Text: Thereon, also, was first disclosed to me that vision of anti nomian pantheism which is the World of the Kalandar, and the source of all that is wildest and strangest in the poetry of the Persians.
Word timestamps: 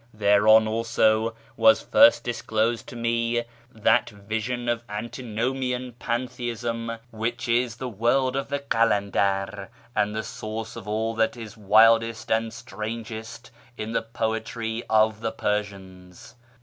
Thereon, 0.15 0.67
also, 0.67 1.35
was 1.55 1.79
first 1.83 2.23
disclosed 2.23 2.87
to 2.87 2.95
me 2.95 3.43
that 3.71 4.09
vision 4.09 4.67
of 4.67 4.83
anti 4.89 5.21
nomian 5.21 5.93
pantheism 5.99 6.97
which 7.11 7.47
is 7.47 7.75
the 7.75 7.87
World 7.87 8.35
of 8.35 8.47
the 8.47 8.57
Kalandar, 8.57 9.67
and 9.95 10.15
the 10.15 10.23
source 10.23 10.75
of 10.75 10.87
all 10.87 11.13
that 11.13 11.37
is 11.37 11.55
wildest 11.55 12.31
and 12.31 12.51
strangest 12.51 13.51
in 13.77 13.91
the 13.91 14.01
poetry 14.01 14.81
of 14.89 15.19
the 15.21 15.31
Persians. 15.31 16.33